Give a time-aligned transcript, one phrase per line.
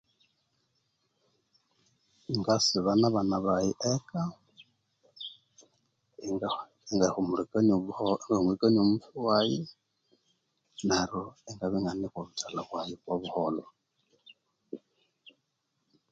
[2.37, 4.21] Ngasiba nabana baghe eka
[6.91, 7.73] engahumulikania
[8.39, 9.59] omutwe waghe
[10.87, 11.21] neryo
[11.61, 13.65] ingane okwabuthalha bwaghe kwabuholho